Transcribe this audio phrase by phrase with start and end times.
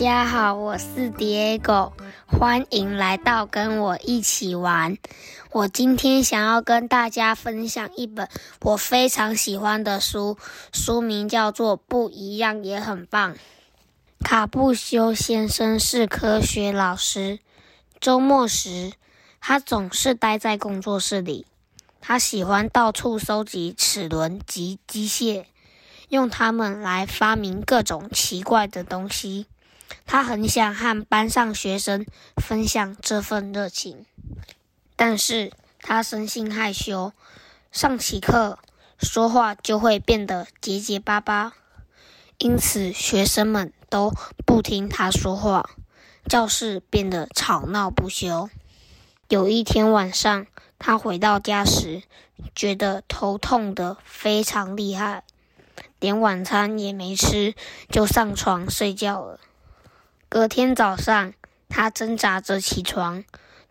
[0.00, 1.92] 大家好，我是 Diego，
[2.24, 4.96] 欢迎来到跟我一起玩。
[5.52, 8.26] 我今天想要跟大家分享一本
[8.62, 10.38] 我非常喜欢的书，
[10.72, 13.34] 书名叫做《不一样也很棒》。
[14.20, 17.38] 卡布修先生是科学老师，
[18.00, 18.92] 周末时
[19.38, 21.44] 他总是待在工作室里，
[22.00, 25.44] 他喜欢到处收集齿轮及机械。
[26.08, 29.44] 用它们来发明各种奇怪的东西。
[30.06, 34.06] 他很想和班上学生分享这份热情，
[34.96, 37.12] 但是他生性害羞，
[37.72, 38.58] 上起课
[38.98, 41.54] 说话就会变得结结巴巴，
[42.38, 44.12] 因此学生们都
[44.44, 45.70] 不听他说话，
[46.26, 48.50] 教室变得吵闹不休。
[49.28, 50.46] 有一天晚上，
[50.78, 52.02] 他回到家时，
[52.54, 55.24] 觉得头痛得非常厉害。
[55.98, 57.54] 连晚餐也没吃，
[57.90, 59.38] 就上床睡觉了。
[60.30, 61.34] 隔天早上，
[61.68, 63.24] 他挣扎着起床，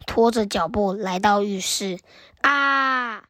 [0.05, 1.99] 拖着脚步来到浴室。
[2.41, 3.23] 啊！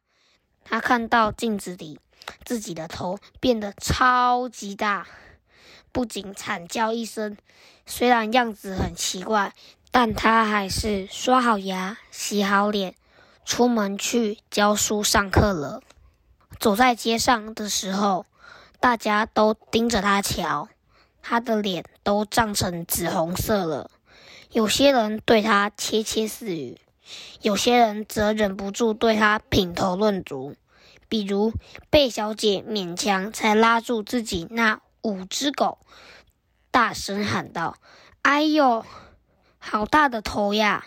[0.64, 2.00] 他看到镜子里
[2.44, 5.06] 自己的头变得超级大，
[5.92, 7.36] 不仅惨叫一声。
[7.86, 9.54] 虽然样子很奇怪，
[9.92, 12.96] 但他还是刷好牙、洗好脸，
[13.44, 15.80] 出门去教书上课了。
[16.58, 18.26] 走在街上的时候。
[18.80, 20.70] 大家都盯着他瞧，
[21.22, 23.90] 他的脸都涨成紫红色了。
[24.50, 26.78] 有些人对他窃窃私语，
[27.42, 30.56] 有些人则忍不住对他品头论足。
[31.08, 31.52] 比如
[31.90, 35.78] 贝小姐勉强才拉住自己那五只狗，
[36.70, 37.76] 大声喊道
[38.22, 38.84] ：“哎呦，
[39.58, 40.84] 好大的头呀！”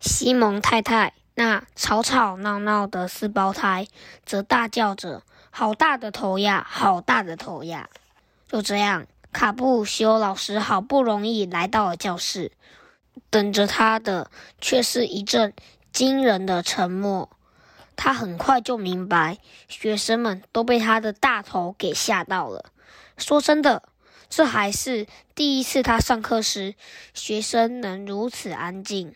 [0.00, 3.86] 西蒙太太那吵吵闹闹的四胞胎
[4.24, 5.22] 则大叫着。
[5.54, 6.66] 好大的头呀！
[6.66, 7.90] 好大的头呀！
[8.48, 12.52] 就这样，卡布修老师好不容易来到了教室，
[13.30, 15.52] 等着他的却是一阵
[15.92, 17.30] 惊人的沉默。
[17.96, 19.38] 他很快就明白，
[19.68, 22.66] 学生们都被他的大头给吓到了。
[23.16, 23.82] 说真的，
[24.28, 26.74] 这还是第一次他上课时，
[27.14, 29.14] 学生能如此安静。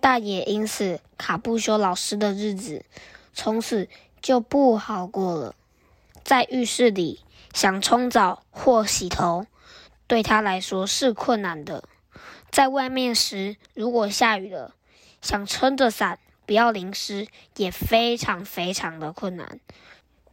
[0.00, 2.84] 但也因此，卡布修老师的日子
[3.32, 3.88] 从此。
[4.22, 5.54] 就不好过了。
[6.24, 7.20] 在浴室里
[7.56, 9.46] 想冲澡或洗头，
[10.06, 11.84] 对他来说是困难的。
[12.50, 14.74] 在外面时，如果下雨了，
[15.22, 19.58] 想撑着伞不要淋湿，也非常非常的困难。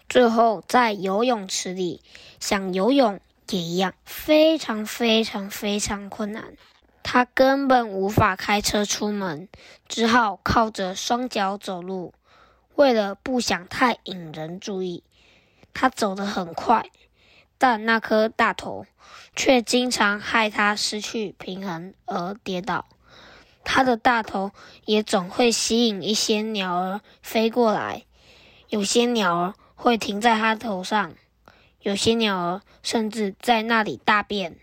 [0.09, 2.01] 最后，在游泳池里
[2.41, 6.57] 想游泳也一样，非常非常非常困难。
[7.03, 9.47] 他根本无法开车出门，
[9.87, 12.13] 只好靠着双脚走路。
[12.75, 15.05] 为了不想太引人注意，
[15.73, 16.89] 他走得很快，
[17.63, 18.85] 但那颗大头
[19.37, 22.85] 却经常害他失去平衡而跌倒。
[23.63, 24.51] 他的大头
[24.83, 28.03] 也总会吸引一些鸟儿飞过来，
[28.67, 31.13] 有些鸟儿会停在他头上，
[31.79, 34.57] 有些鸟儿甚至在那里大便。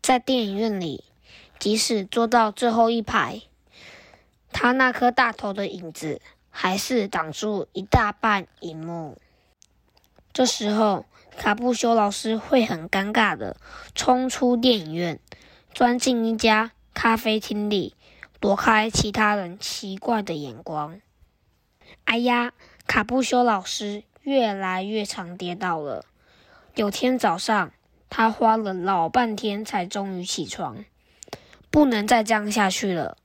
[0.00, 1.02] 在电影院里，
[1.58, 3.42] 即使坐到最后一排，
[4.52, 6.20] 他那颗大头的影子。
[6.56, 9.18] 还是挡住一大半荧幕。
[10.32, 11.04] 这时候，
[11.36, 13.56] 卡布修老师会很尴尬的
[13.94, 15.20] 冲出电影院，
[15.72, 17.94] 钻进一家咖啡厅里，
[18.40, 21.00] 躲开其他人奇怪的眼光。
[22.04, 22.52] 哎呀，
[22.86, 26.06] 卡布修老师越来越常跌倒了。
[26.74, 27.72] 有天早上，
[28.08, 30.84] 他花了老半天才终于起床。
[31.70, 33.16] 不能再这样下去了。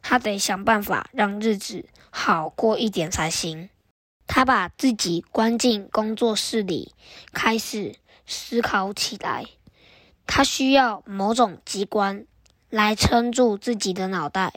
[0.00, 3.68] 他得想办法让日子好过一点才行。
[4.34, 6.94] 他把自己关进工作室里，
[7.34, 9.44] 开始思考起来。
[10.26, 12.24] 他需要某种机关
[12.70, 14.54] 来撑住自己的脑袋。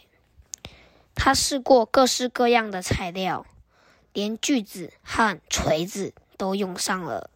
[1.14, 3.46] 他试过各式各样的材料，
[4.14, 7.30] 连锯子和锤子都用上了。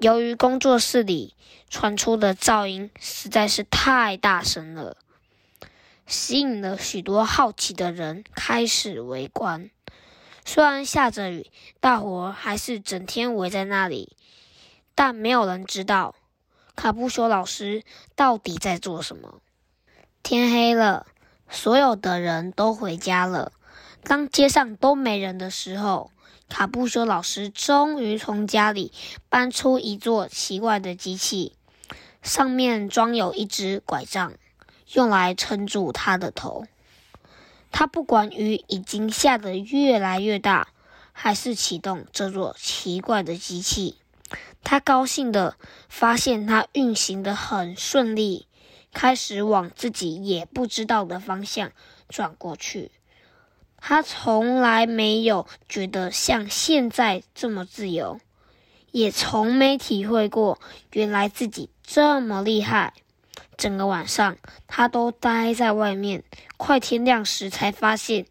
[0.00, 1.36] 由于工作室里
[1.70, 4.96] 传出的噪音实在是太大声了。
[6.04, 9.70] 吸引了许多好奇的人开始围观。
[10.48, 14.16] 虽然下着雨，大伙还是整天围在那里。
[14.94, 16.14] 但没有人知道
[16.74, 17.82] 卡布修老师
[18.16, 19.42] 到底在做什么。
[20.22, 21.06] 天黑了，
[21.50, 23.52] 所有的人都回家了。
[24.04, 26.12] 当街上都没人的时候，
[26.48, 28.90] 卡布修老师终于从家里
[29.28, 31.52] 搬出一座奇怪的机器，
[32.22, 34.32] 上面装有一只拐杖。
[34.94, 36.66] 用来撑住他的头。
[37.70, 40.68] 他不管雨已经下得越来越大，
[41.12, 43.96] 还是启动这座奇怪的机器。
[44.62, 45.56] 他高兴地
[45.88, 48.46] 发现它运行得很顺利，
[48.92, 51.72] 开始往自己也不知道的方向
[52.08, 52.90] 转过去。
[53.78, 58.20] 他从来没有觉得像现在这么自由，
[58.90, 60.58] 也从没体会过
[60.92, 62.92] 原来自己这么厉害。
[63.58, 64.38] 整个晚上，
[64.68, 66.22] 他都待在外面，
[66.56, 68.24] 快天亮时才发现，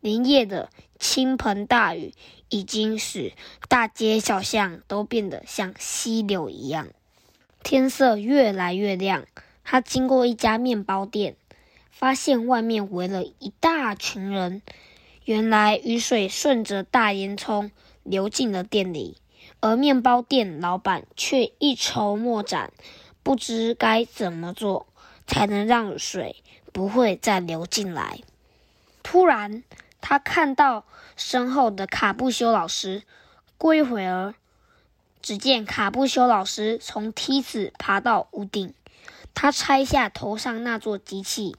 [0.00, 2.14] 连夜的倾盆大雨
[2.48, 3.32] 已经使
[3.68, 6.88] 大街小巷都变得像溪流一样。
[7.64, 9.24] 天色越来越亮，
[9.64, 11.34] 他经过一家面包店，
[11.90, 14.62] 发现外面围了一大群人。
[15.24, 17.70] 原来雨水顺着大烟囱
[18.04, 19.18] 流进了店里，
[19.60, 22.72] 而面包店老板却一筹莫展，
[23.28, 24.86] 不知该怎么做
[25.26, 26.42] 才能让水
[26.72, 28.20] 不会再流进来。
[29.02, 29.62] 突然，
[30.00, 33.02] 他看到身后的卡布修老师，
[33.58, 34.34] 过一会儿，
[35.20, 38.72] 只见卡布修老师从梯子爬到屋顶，
[39.34, 41.54] 他拆下头上那座机器。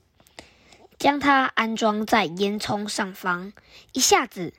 [0.98, 3.54] 将它安装在烟囱上方，
[3.94, 4.56] 一下子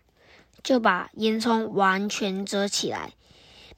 [0.62, 3.15] 就把烟囱完全遮起来。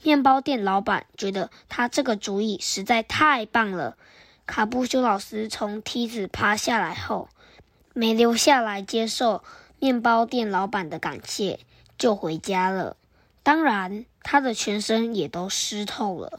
[0.02, 3.96] 面包店老板觉得他这个主意实在太棒了。
[4.46, 7.28] 卡布修老师从梯子爬下来后，
[7.94, 9.42] 没留下来接受
[9.78, 11.60] 面包店老板的感谢，
[11.96, 12.96] 就回家了。
[13.42, 16.38] 当然，他的全身也都湿透了。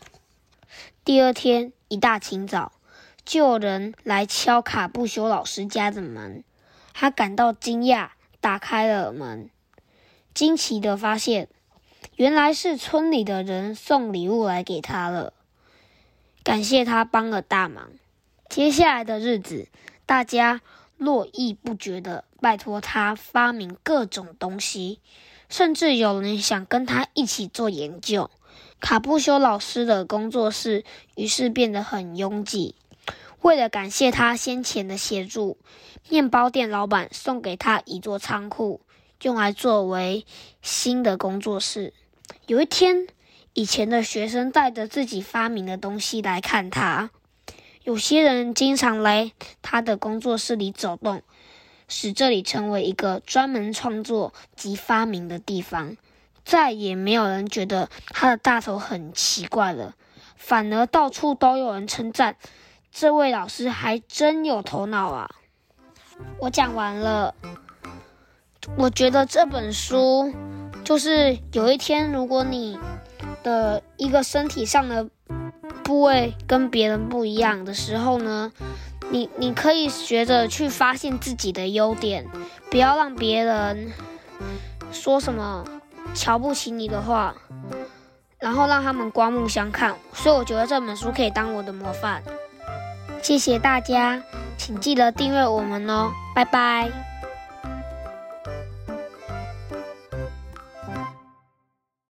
[1.03, 2.73] 第二天一大清早。
[3.25, 6.43] 就有人来敲卡布修老师家的门，
[6.93, 8.09] 他感到惊讶，
[8.41, 9.49] 打开了门，
[10.33, 11.47] 惊奇的发现，
[12.15, 15.33] 原来是村里的人送礼物来给他了，
[16.43, 17.89] 感谢他帮了大忙。
[18.47, 19.67] 接下来的日子，
[20.05, 20.61] 大家
[20.97, 24.99] 络绎不绝的拜托他发明各种东西，
[25.49, 28.29] 甚至有人想跟他一起做研究。
[28.79, 30.83] 卡布修老师的工作室
[31.15, 32.75] 于是变得很拥挤。
[33.41, 35.57] 为了感谢他先前的协助，
[36.09, 38.81] 面包店老板送给他一座仓库，
[39.23, 40.27] 用来作为
[40.61, 41.91] 新的工作室。
[42.47, 43.07] 有一天，
[43.53, 47.09] 以前的学生带着自己发明的东西来看他，
[47.83, 49.31] 有些人经常来
[49.61, 51.21] 他的工作室里走动，
[51.87, 55.95] 使这里成为一个专门创作及发明的地方。
[56.45, 59.95] 再也没有人觉得他的大头很奇怪了，
[60.35, 62.35] 反而到处都有人称赞。
[62.91, 65.29] 这位老师还真有头脑啊！
[66.39, 67.33] 我讲完了。
[68.75, 70.33] 我觉得这本书
[70.83, 72.77] 就是有一天，如果你
[73.43, 75.07] 的一个身体上的
[75.83, 78.51] 部位跟别人不一样的时候呢，
[79.09, 82.25] 你你可以学着去发现自己的优点，
[82.71, 83.91] 不要让别人
[84.91, 85.65] 说什么
[86.13, 87.35] 瞧不起你的话，
[88.39, 89.95] 然后让他们刮目相看。
[90.13, 92.23] 所以我觉得这本书可以当我的模范。
[93.21, 94.21] 谢谢大家，
[94.57, 97.12] 请记得订阅我们哦，拜拜。